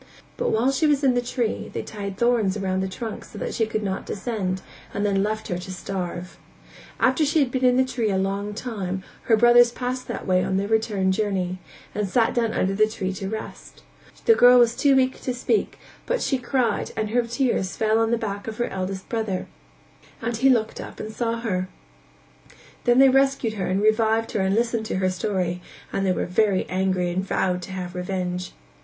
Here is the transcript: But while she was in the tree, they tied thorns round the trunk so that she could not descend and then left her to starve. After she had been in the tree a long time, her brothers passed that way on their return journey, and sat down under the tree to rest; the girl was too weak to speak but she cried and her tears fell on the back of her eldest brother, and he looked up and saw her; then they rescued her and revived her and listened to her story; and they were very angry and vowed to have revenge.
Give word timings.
But 0.35 0.49
while 0.49 0.71
she 0.71 0.87
was 0.87 1.03
in 1.03 1.13
the 1.13 1.21
tree, 1.21 1.69
they 1.71 1.83
tied 1.83 2.17
thorns 2.17 2.57
round 2.57 2.81
the 2.81 2.87
trunk 2.87 3.23
so 3.23 3.37
that 3.37 3.53
she 3.53 3.67
could 3.67 3.83
not 3.83 4.03
descend 4.07 4.63
and 4.95 5.05
then 5.05 5.21
left 5.21 5.47
her 5.49 5.59
to 5.59 5.71
starve. 5.71 6.39
After 6.99 7.23
she 7.23 7.37
had 7.37 7.51
been 7.51 7.63
in 7.63 7.77
the 7.77 7.85
tree 7.85 8.09
a 8.09 8.17
long 8.17 8.55
time, 8.55 9.03
her 9.25 9.37
brothers 9.37 9.71
passed 9.71 10.07
that 10.07 10.25
way 10.25 10.43
on 10.43 10.57
their 10.57 10.67
return 10.67 11.11
journey, 11.11 11.59
and 11.93 12.09
sat 12.09 12.33
down 12.33 12.51
under 12.51 12.73
the 12.73 12.87
tree 12.87 13.13
to 13.13 13.29
rest; 13.29 13.83
the 14.25 14.33
girl 14.33 14.57
was 14.57 14.75
too 14.75 14.95
weak 14.95 15.21
to 15.21 15.35
speak 15.35 15.77
but 16.07 16.19
she 16.19 16.39
cried 16.39 16.91
and 16.97 17.11
her 17.11 17.21
tears 17.21 17.77
fell 17.77 17.99
on 17.99 18.09
the 18.09 18.17
back 18.17 18.47
of 18.47 18.57
her 18.57 18.69
eldest 18.69 19.07
brother, 19.07 19.45
and 20.19 20.37
he 20.37 20.49
looked 20.49 20.81
up 20.81 20.99
and 20.99 21.13
saw 21.13 21.41
her; 21.41 21.69
then 22.85 22.97
they 22.97 23.07
rescued 23.09 23.53
her 23.53 23.67
and 23.67 23.83
revived 23.83 24.31
her 24.31 24.39
and 24.39 24.55
listened 24.55 24.87
to 24.87 24.95
her 24.95 25.11
story; 25.11 25.61
and 25.93 26.07
they 26.07 26.11
were 26.11 26.25
very 26.25 26.65
angry 26.69 27.11
and 27.11 27.23
vowed 27.23 27.61
to 27.61 27.71
have 27.71 27.93
revenge. 27.93 28.53